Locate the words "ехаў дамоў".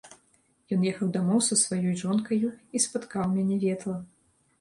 0.91-1.43